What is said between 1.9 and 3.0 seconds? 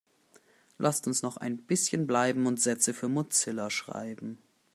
bleiben und Sätze